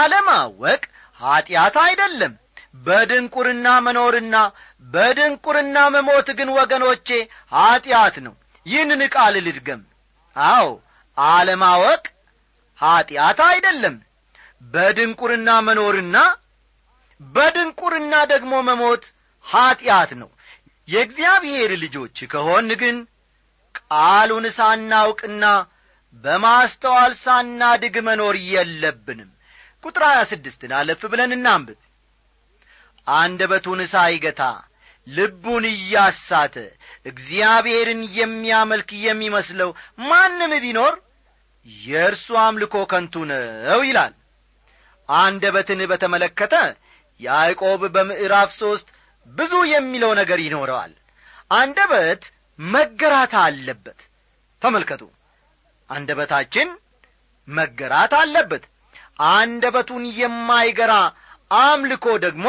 አለማወቅ 0.00 0.82
ኀጢአት 1.20 1.76
አይደለም። 1.84 2.34
በድንቁርና 2.86 3.66
መኖርና 3.86 4.36
በድንቁርና 4.86 5.76
መሞት 5.94 6.28
ግን 6.38 6.50
ወገኖቼ 6.58 7.08
ኀጢአት 7.54 8.16
ነው። 8.26 8.34
ይህንን 8.66 9.02
ቃል 9.14 9.34
ልድገም። 9.46 9.82
አዎ 10.36 10.68
አለማወቅ 11.16 12.02
ኀጢአት 12.80 13.40
አይደለም። 13.48 13.96
በድንቁርና 14.72 15.50
መኖርና 15.66 16.16
በድንቁርና 17.20 18.14
ደግሞ 18.32 18.52
መሞት 18.68 19.04
ኀጢአት 19.50 20.10
ነው። 20.20 20.30
የእግዚአብሔር 20.88 21.70
ልጆች 21.82 22.16
ከሆን 22.30 22.68
ግን 22.80 22.96
ቃሉን 23.74 24.46
ሳናውቅና 24.56 25.44
በማስተዋል 26.24 27.12
ሳናድግ 27.24 27.96
መኖር 28.06 28.36
የለብንም። 28.48 29.30
ቁጥር 29.84 30.02
ሀያ 30.08 30.20
ስድስትን 30.30 30.72
አለፍ 30.78 31.02
ብለን 31.12 31.32
እናንብብ። 31.36 31.78
አንደበቱን 33.06 33.80
ሳይገታ 33.92 34.42
ልቡን 35.06 35.64
እያሳተ 35.70 36.56
እግዚአብሔርን 37.06 38.00
የሚያመልክ 38.18 38.90
የሚመስለው 39.04 39.70
ማንም 40.02 40.52
ቢኖር 40.64 40.94
የእርሱ 41.84 42.26
አምልኮ 42.42 42.76
ከንቱ 42.90 43.14
ነው 43.30 43.80
ይላል። 43.88 44.12
አንደበትን 45.08 45.80
በተመለከተ 45.90 46.54
ያዕቆብ 47.20 47.82
በምዕራፍ 47.94 48.50
ሦስት 48.60 48.88
ብዙ 49.30 49.52
የሚለው 49.70 50.12
ነገር 50.20 50.38
ይኖረዋል። 50.44 50.92
አንደበት 51.52 52.22
መገራት 52.58 53.32
አለበት። 53.42 54.00
ተመልከቱ። 54.62 55.02
አንደበታችን 55.90 56.68
መገራት 57.48 58.12
አለበት። 58.18 58.64
አንደበቱን 59.30 60.04
የማይገራ 60.18 60.92
አምልኮ 61.60 62.06
ደግሞ 62.24 62.46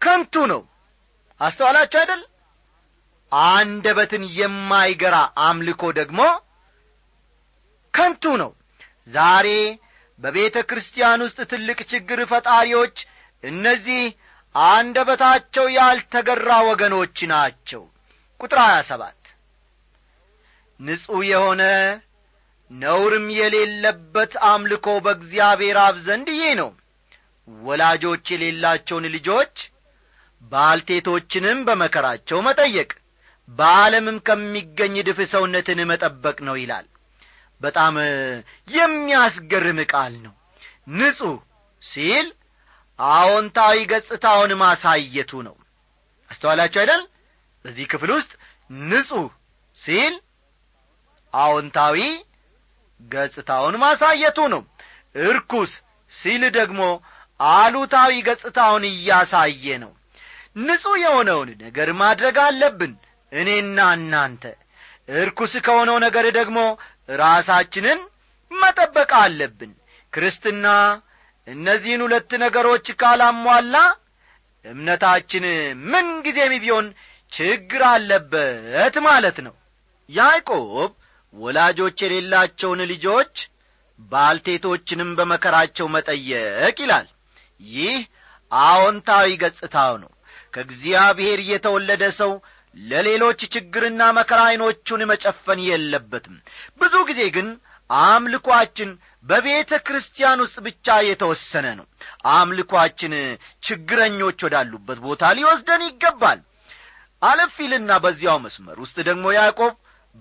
ከንቱ 0.00 0.34
ነው። 0.52 0.62
አስተዋላችሁ 1.40 1.98
አይደል? 2.02 2.22
አንደበትን 3.52 4.24
የማይገራ 4.38 5.16
አምልኮ 5.46 5.82
ደግሞ 5.98 6.20
ከንቱ 7.94 8.24
ነው። 8.42 8.50
ዛሬ 9.08 9.48
በቤተ 10.20 10.56
ክርስቲያን 10.70 11.20
ውስጥ 11.26 11.38
ትልቅ 11.52 11.78
ችግር 11.92 12.18
ፈጣሪዎች 12.32 12.96
እነዚህ 13.44 14.02
አንደበታቸው 14.54 15.66
ያልተገራ 15.76 16.48
ወገኖች 16.68 17.18
ናቸው። 17.30 17.82
ቁጥር 18.40 18.58
ሀያ 18.64 18.78
ሰባት 18.90 19.18
ንጹሕ 20.80 21.20
የሆነ 21.30 21.62
ነውርም 22.70 23.26
የሌለበት 23.38 24.32
አምልኮ 24.48 24.86
በእግዚአብሔር 25.04 25.78
አብ 25.82 25.96
ዘንድ 26.06 26.28
ይህ 26.36 26.52
ነው። 26.60 26.70
ወላጆች 27.48 28.24
የሌላቸውን 28.32 29.06
ልጆች 29.14 29.54
ባልቴቶችንም 30.52 31.58
በመከራቸው 31.66 32.38
መጠየቅ 32.46 32.90
በዓለምም 33.48 34.18
ከሚገኝ 34.26 34.94
ድፍ 35.06 35.18
ሰውነትን 35.32 35.80
መጠበቅ 35.90 36.36
ነው 36.48 36.56
ይላል። 36.60 36.86
በጣም 37.60 37.94
የሚያስገርም 38.68 39.80
ቃል 39.92 40.14
ነው። 40.24 40.34
ንጹሕ 40.94 41.34
ሲል 41.82 42.26
አዎንታዊ 43.10 43.78
ገጽታውን 43.92 44.52
ማሳየቱ 44.60 45.32
ነው። 45.46 45.56
አስተዋላችሁ 46.30 46.80
አይደል? 46.82 47.02
በዚህ 47.64 47.86
ክፍል 47.92 48.10
ውስጥ 48.16 48.32
ንጹሕ 48.88 49.26
ሲል 49.76 50.14
አዎንታዊ 51.34 51.98
ገጽታውን 53.00 53.74
ማሳየቱ 53.82 54.38
ነው። 54.54 54.62
እርኩስ 55.22 55.72
ሲል 56.12 56.42
ደግሞ 56.58 56.80
አሉታዊ 57.40 58.12
ገጽታውን 58.28 58.84
እያሳየ 58.90 59.64
ነው። 59.84 59.92
ንጹሕ 60.60 60.96
የሆነውን 61.04 61.50
ነገር 61.64 61.88
ማድረግ 62.00 62.36
አለብን 62.46 62.92
እኔና 63.32 63.78
እናንተ። 63.96 64.44
እርኩስ 65.16 65.52
ከሆነው 65.66 65.96
ነገር 66.04 66.26
ደግሞ 66.38 66.58
ራሳችንን 67.18 68.00
መጠበቅ 68.50 69.10
አለብን። 69.22 69.72
ክርስትና 70.12 70.66
እነዚህን 71.46 72.02
ሁለት 72.04 72.30
ነገሮች 72.42 72.86
ካላሟላ 73.00 73.76
እምነታችን 74.64 75.44
ምንጊዜም 75.92 76.52
ቢሆን 76.62 76.86
ችግር 77.32 77.82
አለበት 77.90 78.94
ማለት 79.06 79.38
ነው። 79.46 79.54
ያዕቆብ 80.08 80.90
ወላጆች 81.34 81.98
የሌላቸውን 82.04 82.80
ልጆች 82.92 83.34
ባልቴቶችንም 84.12 85.10
በመከራቸው 85.18 85.86
መጠየቅ 85.94 86.76
ይላል። 86.82 87.06
ይህ 87.70 87.98
አዎንታዊ 88.52 89.28
ገጽታው 89.42 89.94
ነው። 90.02 90.10
ከእግዚአብሔር 90.54 91.40
የተወለደ 91.50 92.04
ሰው 92.18 92.32
ለሌሎች 92.76 93.40
ችግርና 93.54 94.02
መከራ 94.18 94.40
ዐይኖቹን 94.48 95.02
መጨፈን 95.10 95.60
የለበትም። 95.66 96.36
ብዙ 96.80 96.94
ጊዜ 97.10 97.22
ግን 97.36 97.48
አምልኳችን 97.90 98.90
በቤተ 99.24 99.72
ክርስቲያን 99.86 100.42
ውስጥ 100.44 100.56
ብቻ 100.66 100.96
የተወሰነ 101.06 101.66
ነው። 101.78 101.86
አምልኳችን 102.32 103.12
ችግረኞች 103.62 104.38
ወዳሉበት 104.46 104.98
ቦታ 105.04 105.32
ሊወስደን 105.38 105.82
ይገባል። 105.88 106.40
አለፊልና 107.22 107.90
በዚያው 108.04 108.38
መስመር 108.44 108.76
ውስጥ 108.84 108.96
ደግሞ 109.08 109.24
ያዕቆብ 109.36 109.74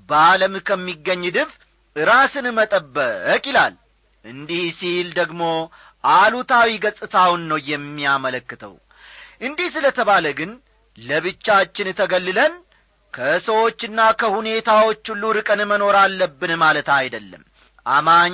በዓለም 0.10 0.56
ከሚገኝ 0.68 1.24
ድፍ 1.38 1.52
ራስን 1.96 2.48
መጠበቅ 2.58 3.44
ይላል። 3.50 3.74
እንዲህ 4.26 4.66
ሲል 4.80 5.08
ደግሞ 5.20 5.44
አሉታዊ 6.12 6.70
ገጽታውን 6.84 7.42
ነው 7.52 7.60
የሚያመለክተው። 7.72 8.74
እንዲህ 9.42 9.68
ስለ 9.76 9.86
ተባለ 9.98 10.28
ግን 10.40 10.52
ለብቻችን 10.98 11.88
ተገልለን 12.00 12.54
ከሰዎችና 13.14 14.00
ከሁኔታዎች 14.20 15.04
ሁሉ 15.12 15.24
ርቀን 15.38 15.62
መኖር 15.72 15.96
አለብን 16.02 16.52
ማለት 16.64 16.90
አይደለም። 16.98 17.44
አማኝ 17.86 18.34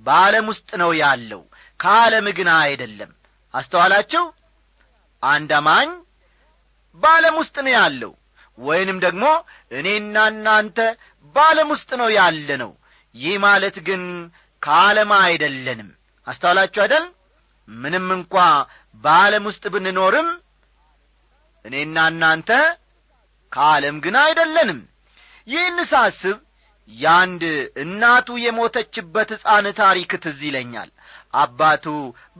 በዓለም 0.00 0.46
ውስጥ 0.52 0.70
ነው 0.82 0.90
ያለው 0.98 1.42
ከዓለም 1.80 2.26
ግን 2.38 2.48
አይደለም። 2.58 3.10
አስተዋላችሁ? 3.54 4.24
አንድ 5.22 5.50
አማኝ 5.58 5.88
በዓለም 6.96 7.36
ውስጥ 7.40 7.56
ነው 7.64 7.72
ያለው 7.78 8.12
ወይንም 8.58 8.98
ደግሞ 9.04 9.24
እኔና 9.72 10.16
እናንተ 10.32 10.78
በዓለም 11.34 11.68
ውስጥ 11.74 11.90
ነው 12.00 12.08
ያለ 12.18 12.48
ነው። 12.62 12.70
ይህ 13.14 13.36
ማለት 13.44 13.76
ግን 13.88 14.02
ከዓለም 14.62 15.10
አይደለንም። 15.20 15.90
አስተዋላችሁ 16.26 16.80
አይደል? 16.84 17.04
ምንም 17.68 18.06
እንኳ 18.16 18.34
በዓለም 19.04 19.44
ውስጥ 19.48 19.64
ብንኖርም 19.74 20.28
እኔና 21.64 21.96
እናንተ 22.12 22.50
ከዓለም 23.52 23.96
ግን 24.04 24.16
አይደለንም። 24.22 24.80
ይህን 25.48 25.78
ሳስብ 25.90 26.36
ያንድ 26.90 27.42
እናቱ 27.82 28.28
የሞተችበት 28.42 29.30
ሕፃን 29.34 29.66
ታሪክ 29.78 30.10
ትዝ 30.24 30.40
ይለኛል። 30.48 30.90
አባቱ 31.36 31.86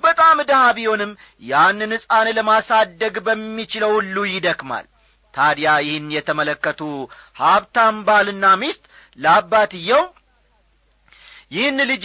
በጣም 0.03 0.37
ድሃ 0.49 0.61
ቢሆንም 0.77 1.13
ያንን 1.45 1.93
ሕፃን 1.97 2.29
ለማሳደግ 2.37 3.17
በሚችለው 3.27 3.93
ሁሉ 3.97 4.17
ይደክማል። 4.31 4.87
ታዲያ 5.35 5.71
ይህን 5.87 6.07
የተመለከቱ 6.15 6.81
ሀብታም 7.41 7.97
ባልና 8.07 8.45
ሚስት 8.61 8.85
ለአባትየው 9.19 10.05
ይህን 11.53 11.79
ልጅ 11.91 12.05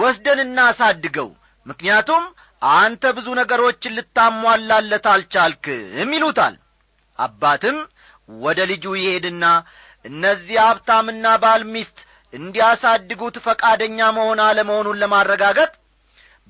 ወስደን 0.00 0.40
እናሳድገው 0.44 1.28
ምክንያቱም 1.66 2.24
አንተ 2.72 3.04
ብዙ 3.16 3.28
ነገሮችን 3.38 3.96
ልታሟላለት 3.96 5.06
አልቻልክም 5.12 6.10
ይሉታል። 6.16 6.56
አባትም 7.18 7.78
ወደ 8.38 8.60
ልጁ 8.70 8.84
ይሄድና 8.98 9.44
እነዚህ 10.04 10.56
ሀብታምና 10.62 11.26
ባል 11.42 11.62
ሚስት 11.72 11.98
እንዲያሳድጉት 12.32 13.36
ፈቃደኛ 13.46 13.98
መሆን 14.16 14.40
አለመሆኑን 14.44 15.00
ለማረጋገጥ 15.02 15.72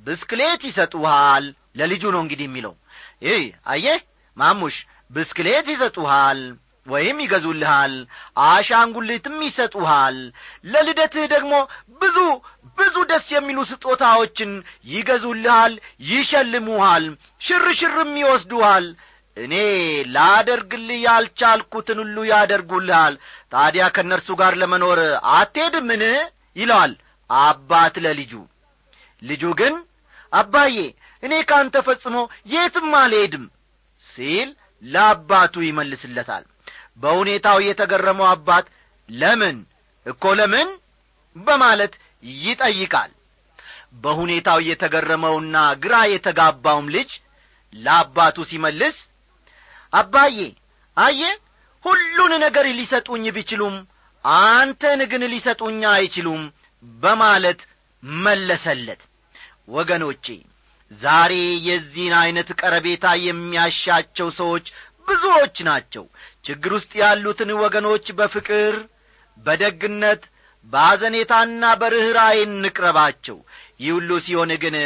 ብስክሌት 0.04 0.62
ይሰጡሃል። 0.68 1.44
ለልጁ 1.78 2.02
ነው 2.14 2.20
እንግዲህ 2.24 2.46
የሚለው። 2.48 2.74
ይህ 3.26 3.42
አየህ 3.72 4.00
ማሙሽ 4.36 4.76
ብስክሌት 5.10 5.66
ይሰጡሃል 5.72 6.40
ወይም 6.86 7.18
ይገዙልሃል 7.24 7.92
አሻንጉሊትም 8.46 9.36
ይሰጡሃል። 9.46 10.16
ለልደትህ 10.64 11.26
ደግሞ 11.34 11.52
ብዙ 12.00 12.16
ብዙ 12.78 12.94
ደስ 13.10 13.26
የሚሉ 13.34 13.58
ስጦታዎችን 13.70 14.52
ይገዙልሃል 14.92 15.72
ይሸልሙሃል 16.08 17.04
ሽርሽርም 17.40 18.12
ይወስዱሃል 18.22 18.86
እኔ 19.36 19.54
ላደርግልህ 20.14 20.98
ያልቻልኩትን 21.04 21.98
ሁሉ 22.02 22.16
ያደርጉልሃል። 22.30 23.14
ታዲያ 23.52 23.84
ከእነርሱ 23.94 24.28
ጋር 24.40 24.52
ለመኖር 24.60 25.00
አትሄድምን? 25.34 26.02
ይለዋል 26.56 26.92
አባት 27.30 27.94
ለልጁ። 28.04 28.32
ልጁ 29.22 29.42
ግን 29.60 29.74
አባዬ 30.32 30.76
እኔ 31.22 31.32
ካንተ 31.48 31.76
ፈጽሞ 31.86 32.16
የትም 32.52 32.90
አልሄድም 33.00 33.44
ሲል 34.02 34.48
ለአባቱ 34.82 35.54
ይመልስለታል። 35.66 36.44
በሁኔታው 37.02 37.58
የተገረመው 37.66 38.28
አባት 38.32 38.66
ለምን 39.08 39.56
እኮ 40.06 40.24
ለምን 40.38 40.68
በማለት 41.36 41.92
ይጠይቃል። 42.42 43.10
በሁኔታው 44.02 44.58
የተገረመውና 44.68 45.54
ግራ 45.82 45.94
የተጋባውም 46.12 46.86
ልጅ 46.94 47.10
ለአባቱ 47.72 48.36
ሲመልስ 48.50 48.96
አባዬ 49.92 50.38
አየ 50.96 51.22
ሁሉን 51.84 52.32
ነገር 52.44 52.66
ሊሰጡኝ 52.78 53.24
ቢችሉም 53.36 53.76
አንተን 54.24 55.00
ግን 55.12 55.22
ሊሰጡኝ 55.32 55.80
አይችሉም 55.92 56.42
በማለት 57.00 57.60
መለሰለት። 58.22 59.02
ወገኖቼ 59.70 60.26
ዛሬ 61.00 61.32
የዚህን 61.66 62.14
ዐይነት 62.20 62.48
ቀረቤታ 62.60 63.06
የሚያሻቸው 63.26 64.28
ሰዎች 64.38 64.66
ብዙዎች 65.08 65.56
ናቸው። 65.68 66.04
ችግር 66.44 66.72
ውስጥ 66.76 66.92
ያሉትን 67.02 67.50
ወገኖች 67.62 68.06
በፍቅር 68.18 68.74
በደግነት 69.38 70.22
በአዘኔታና 70.66 71.62
በርኅራዬ 71.80 72.36
እንቅረባቸው። 72.48 73.38
ይህ 73.80 73.92
ሁሉ 73.96 74.10
ሲሆን 74.24 74.50
ግን 74.62 74.76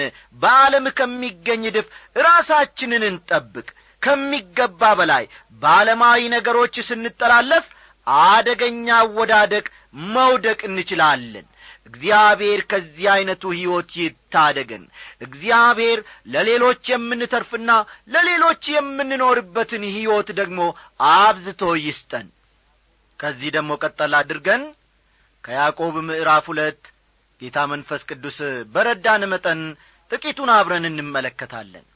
በዓለም 0.43 0.87
ከሚገኝ 0.99 1.65
ድፍ 1.77 1.89
ራሳችንን 2.27 3.03
እንጠብቅ 3.11 3.67
ከሚገባ 4.07 4.93
በላይ 4.99 5.25
በዓለማዊ 5.63 6.23
ነገሮች 6.35 6.75
ስንጠላለፍ 6.89 7.67
አደገኛ 8.27 8.87
አወዳደቅ 9.01 9.65
መውደቅ 10.11 10.61
እንችላለን። 10.69 11.47
እግዚአብሔር 11.89 12.61
ከዚህ 12.71 13.07
ዐይነቱ 13.13 13.43
ሕይወት 13.55 13.91
ይታደገን። 13.99 14.85
እግዚአብሔር 15.27 15.99
ለሌሎች 16.33 16.83
የምንተርፍና 16.93 17.71
ለሌሎች 18.15 18.63
የምንኖርበትን 18.75 19.85
ሕይወት 19.93 20.31
ደግሞ 20.41 20.61
አብዝቶ 21.13 21.63
ይስጠን። 21.83 22.27
ከዚህ 23.21 23.51
ደግሞ 23.57 23.73
ቀጠል 23.83 24.15
አድርገን 24.21 24.65
ከያዕቆብ 25.45 25.95
ምዕራፍ 26.09 26.47
ሁለት 26.53 26.81
ጌታ 27.41 27.59
መንፈስ 27.73 28.03
ቅዱስ 28.11 28.39
በረዳን 28.75 29.23
መጠን 29.33 29.61
ጥቂቱን 30.11 30.51
አብረን 30.55 30.87
እንመለከታለን። 30.91 31.87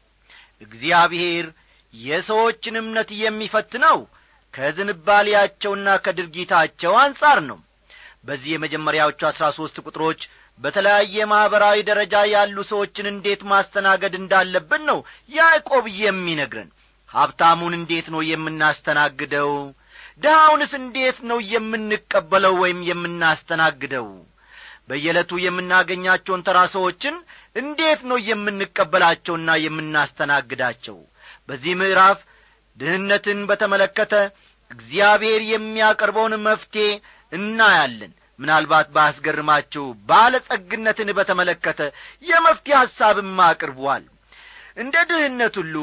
እግዚአብሔር 0.63 1.47
የሰዎችን 1.95 2.75
እምነት 2.81 3.11
የሚፈትነው 3.21 3.99
ከዝንባሌያቸውና 4.55 5.89
ከድርጊታቸው 6.05 6.93
አንጻር 7.03 7.39
ነው። 7.49 7.59
በዚህ 8.25 8.51
የመጀመሪያዎቹ 8.53 9.21
አሥራ 9.29 9.45
ሦስት 9.59 9.77
ቁጥሮች 9.85 10.21
በተለያየ 10.61 11.27
ማኅበራዊ 11.31 11.77
ደረጃ 11.89 12.15
ያሉ 12.33 12.57
ሰዎችን 12.71 13.07
እንዴት 13.13 13.43
ማስተናገድ 13.51 14.15
እንዳለብን 14.19 14.83
ነው 14.91 14.99
ያዕቆብ 15.33 15.85
የሚነግረን። 16.01 16.71
ሀብታሙን 17.11 17.75
እንዴት 17.79 18.09
ነው 18.15 18.21
የምናስተናግደው? 18.31 19.53
ድሃውንስ 20.23 20.73
እንዴት 20.81 21.19
ነው 21.31 21.39
የምንቀበለው 21.53 22.55
ወይም 22.63 22.81
የምናስተናግደው? 22.91 24.09
በየዕለቱ 24.89 25.33
የምናገኛቸውን 25.43 26.45
ተራ 26.47 26.59
ሰዎችን 26.75 27.17
እንዴት 27.57 28.01
ነው 28.11 28.19
የምንቀበላቸውና 28.29 29.51
የምናስተናግዳቸው 29.65 30.99
በዚህ 31.51 31.75
ምዕራፍ 31.81 32.19
ድህነትን 32.79 33.39
በተመለከተ 33.49 34.15
እግዚአብሔር 34.71 35.43
የሚያቀርበውን 35.51 36.35
መፍትሔ 36.45 36.85
እናያለን። 37.33 38.13
ምናልባት 38.39 38.87
ባስገርማችሁ 38.95 39.83
ባለጸግነትን 40.11 41.09
በተመለከተ 41.19 41.81
የመፍትሔ 42.25 42.75
ሐሳብም 42.81 43.41
አቅርቧል። 43.49 44.05
እንደ 44.77 44.97
ድህነት 45.11 45.55
ሁሉ 45.61 45.77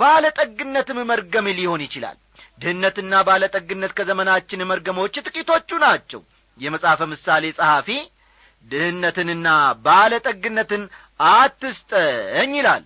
ባለጠግነትም 0.00 0.98
መርገም 1.10 1.46
ሊሆን 1.58 1.84
ይችላል። 1.86 2.18
ድህነትና 2.60 3.22
ባለጠግነት 3.28 3.92
ከዘመናችን 3.98 4.66
መርገሞች 4.70 5.14
ጥቂቶቹ 5.26 5.70
ናቸው። 5.84 6.20
የመጽሐፈ 6.58 7.00
ምሳሌ 7.12 7.44
ጸሐፊ 7.58 7.88
ድህነትንና 8.64 9.48
ባለጠግነትን 9.86 10.82
አትስጠኝ 11.32 12.52
ይላል 12.58 12.82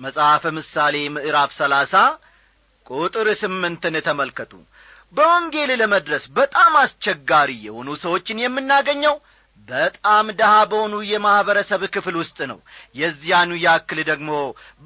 መጽሐፈ 0.00 0.44
ምሳሌ 0.56 0.96
ምዕራፍ 1.14 1.50
ሰላሳ 1.56 1.92
ቁጥር 2.86 3.28
ስምንትን 3.40 3.94
ተመልከቱ። 4.06 4.52
በወንጌል 5.14 5.70
ለመድረስ 5.80 6.24
በጣም 6.36 6.72
አስቸጋሪ 6.80 7.50
የሆኑ 7.66 7.88
ሰዎችን 8.02 8.42
የምናገኘው 8.42 9.14
በጣም 9.68 10.26
ደሃ 10.38 10.54
በሆኑ 10.70 10.94
የማኅበረሰብ 11.08 11.82
ክፍል 11.94 12.16
ውስጥ 12.20 12.38
ነው። 12.50 12.58
የዚያኑ 12.96 13.50
ያክል 13.64 13.98
ደግሞ 14.10 14.30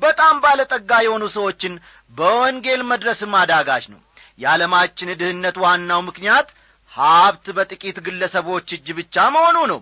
በጣም 0.02 0.34
ባለጠጋ 0.44 0.90
የሆኑ 1.04 1.24
ሰዎችን 1.36 1.74
በወንጌል 2.12 2.82
መድረስ 2.90 3.20
ማዳጋች 3.34 3.86
ነው። 3.92 4.00
የዓለማችን 4.40 5.16
ድህነት 5.20 5.56
ዋናው 5.64 6.02
ምክንያት 6.08 6.48
ሀብት 6.92 7.46
በጥቂት 7.56 7.98
ግለሰቦች 8.06 8.68
እጅ 8.76 8.88
ብቻ 8.98 9.24
መሆኑ 9.34 9.58
ነው። 9.72 9.80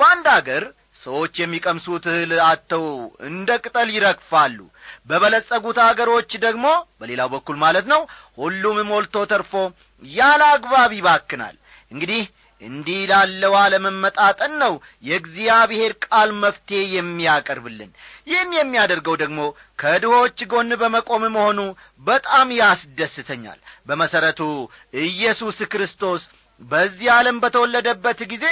በአንድ 0.00 0.26
አገር 0.36 0.64
ሰዎች 1.00 1.34
የሚቀምሱት 1.40 2.04
እህል 2.10 2.32
አጥተው 2.46 2.84
እንደ 3.28 3.58
ቅጠል 3.64 3.88
ይረግፋሉ። 3.94 4.58
በበለጸጉት 5.08 5.78
አገሮች 5.84 6.30
ደግሞ 6.44 6.66
በሌላው 7.00 7.28
በኩል 7.34 7.58
ማለት 7.64 7.86
ነው 7.92 8.02
ሁሉም 8.38 8.78
ሞልቶ 8.90 9.24
ተርፎ 9.32 9.52
ያለ 10.02 10.42
አግባብ 10.54 10.92
ይባክናል። 10.96 11.56
እንግዲህ 11.92 12.22
እንዲህ 12.62 13.00
ላለው 13.10 13.54
አለመመጣጠን 13.62 14.52
ነው 14.62 14.74
የእግዚአብሔር 15.08 15.92
ቃል 16.04 16.30
መፍትሔ 16.38 16.78
የሚያቀርብልን። 16.94 17.90
ይህን 18.30 18.52
የሚያደርገው 18.56 19.16
ደግሞ 19.22 19.40
ከድሆች 19.78 20.38
ጎን 20.52 20.70
በመቆም 20.80 21.24
መሆኑ 21.34 21.58
በጣም 22.06 22.48
ያስደስተኛል። 22.60 23.58
በመሠረቱ 23.86 24.40
ኢየሱስ 25.06 25.60
ክርስቶስ 25.72 26.24
በዚህ 26.60 27.08
ዓለም 27.14 27.38
በተወለደበት 27.42 28.20
ጊዜ 28.30 28.46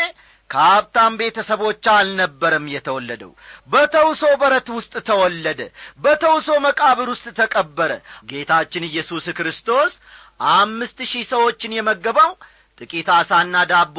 ከሀብታም 0.50 1.14
ቤተሰቦች 1.20 1.85
አልነበረም 1.92 2.66
የተወለደው። 2.72 3.30
በተውሶ 3.70 4.22
በረት 4.40 4.68
ውስጥ 4.76 4.94
ተወለደ 5.09 5.61
በተውሶ 6.04 6.48
መቃብር 6.64 7.09
ውስጥ 7.14 7.26
ተቀበረ። 7.38 7.92
ጌታችን 8.30 8.88
ኢየሱስ 8.90 9.26
ክርስቶስ 9.38 9.94
አምስት 10.54 10.98
ሺህ 11.11 11.24
ሰዎችን 11.33 11.76
የመገበው 11.76 12.30
ጥቂት 12.78 13.09
አሳና 13.16 13.57
ዳቦ 13.70 13.96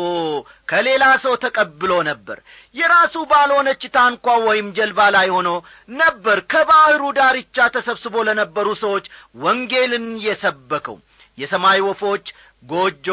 ከሌላ 0.69 1.03
ሰው 1.23 1.33
ተቀብሎ 1.43 1.91
ነበር። 2.07 2.37
የራሱ 2.75 3.15
ባልሆነች 3.29 3.83
ታንኳ 3.93 4.35
ወይም 4.47 4.67
ጀልባ 4.77 4.99
ላይ 5.15 5.27
ሆኖ 5.35 5.49
ነበር 5.95 6.39
ከባሕሩ 6.51 7.01
ዳርቻ 7.17 7.67
ተሰብስቦ 7.75 8.23
ለነበሩ 8.27 8.67
ሰዎች 8.83 9.05
ወንጌልን 9.43 10.07
የሰበከው። 10.25 10.97
የሰማይ 11.37 11.79
ወፎች 11.85 12.25
ጎጆ 12.63 13.07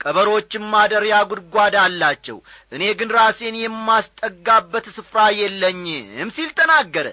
ቀበሮችም 0.00 0.64
ማደሪያ 0.72 1.16
ጉድጓድ 1.30 1.74
አላቸው። 1.82 2.38
እኔ 2.72 2.82
ግን 2.98 3.10
ራሴን 3.16 3.56
የማስጠጋበት 3.60 4.86
ስፍራ 4.96 5.20
የለኝም 5.40 6.30
ሲል 6.36 6.50
ተናገረ። 6.58 7.06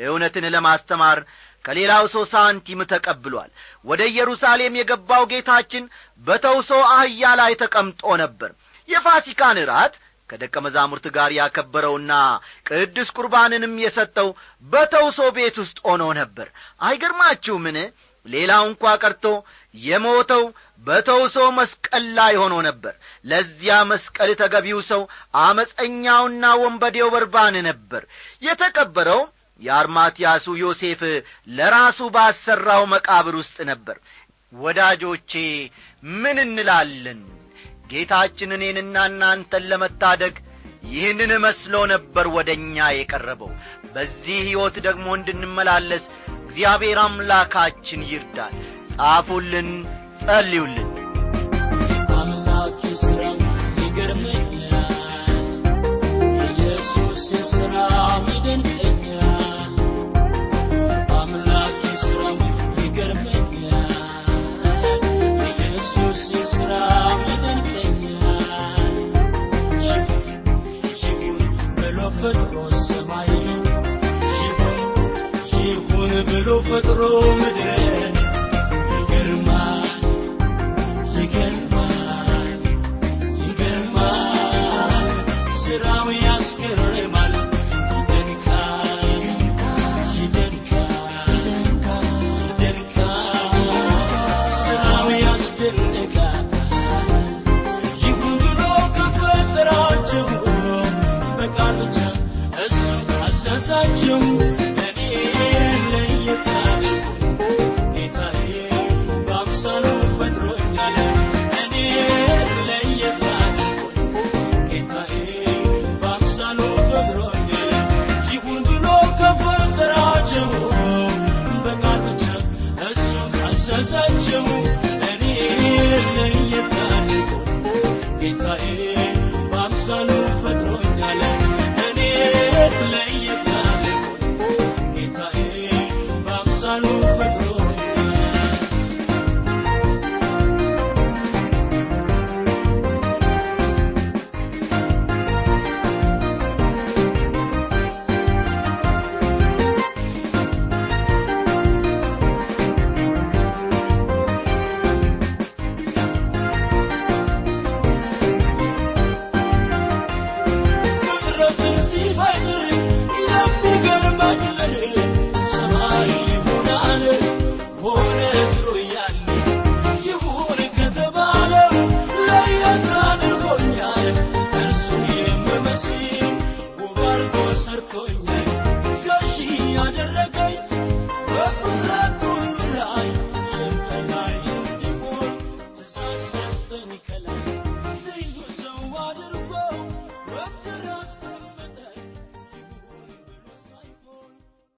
እውነትን 0.00 0.44
ለማስተማር 0.54 1.18
ከሌላው 1.64 2.04
ሰው 2.12 2.22
ሳንቲም 2.30 2.80
ተቀብሏል። 2.92 3.50
ወደ 3.84 4.00
ኢየሩሳሌም 4.10 4.78
የገባው 4.78 5.24
ጌታችን 5.32 5.84
በተውሶ 6.22 6.70
አህያ 6.92 7.32
ላይ 7.40 7.52
ተቀምጦ 7.62 8.02
ነበር። 8.22 8.52
የፋሲካን 8.88 9.58
ራት 9.70 9.96
ከደቀ 10.30 10.56
መዛሙርት 10.64 11.06
ጋር 11.14 11.30
ያከበረውና 11.36 12.12
ቅዱስ 12.68 13.08
ቁርባንንም 13.16 13.72
የሰጠው 13.82 14.28
በተውሶ 14.66 15.20
ቤት 15.36 15.56
ውስጥ 15.62 15.78
ሆኖ 15.86 16.04
ነበር። 16.20 16.48
አይገርማችሁምን 16.80 17.78
ሌላው 18.26 18.62
እንኳ 18.68 18.84
ቀርቶ 19.02 19.24
የሞተው 19.82 20.44
በተውሶ 20.86 21.36
መስቀል 21.58 22.04
ላይ 22.18 22.34
ሆኖ 22.40 22.54
ነበር። 22.66 22.94
ለዚያ 23.30 23.74
መስቀል 23.90 24.30
ተገቢው 24.40 24.80
ሰው 24.90 25.02
አመፀኛውና 25.44 26.44
ወንበዴው 26.62 27.10
በርባን 27.14 27.56
ነበር። 27.68 28.02
የተቀበረው 28.46 29.22
የአርማትያሱ 29.60 30.46
ዮሴፍ 30.62 31.00
ለራሱ 31.54 31.98
ባሰራው 32.14 32.84
መቃብር 32.92 33.34
ውስጥ 33.40 33.58
ነበር። 33.70 33.96
ወዳጆቼ 34.52 35.32
ምን 36.14 36.38
እንላለን? 36.44 37.20
ጌታችን 37.90 38.50
እኔንና 38.56 38.96
እናንተን 39.10 39.64
ለመታደግ 39.70 40.34
ይህንን 40.90 41.32
መስሎ 41.44 41.74
ነበር 41.92 42.26
ወደ 42.36 42.50
እኛ 42.58 42.76
የቀረበው። 42.92 43.50
በዚህ 43.92 44.38
ሕይወት 44.46 44.76
ደግሞ 44.86 45.06
እንድንመላለስ 45.18 46.04
እግዚአብሔር 46.50 46.98
አምላካችን 47.00 48.00
ይርዳል 48.08 48.54
ጻፉልን 48.94 49.68
ጸልዩልን። 50.22 50.88
አምላክ 52.16 52.80
ስራው 53.02 53.36
ይገርመኛል። 53.80 55.28
ኢየሱስ 56.48 57.22
ስራው 57.52 58.24
ይደንቀኛል 58.32 59.76
አምላክ 61.20 61.80
ስራው 62.02 62.36
ይገርመኛል። 62.80 63.94
ኢየሱስ 65.50 66.24
ስራው 66.54 67.18
ይደንቀኛል 67.30 68.96
ይሁን 71.04 71.46
ብሎ 71.78 71.98
ፈጥሮ 72.18 72.54
ሰማይ 72.84 73.29
ይሁን 76.40 76.48
ይሁን 76.48 76.60
ብሎ 76.60 76.60
ፈጥሮ 76.62 77.00
ምድርን 77.40 78.19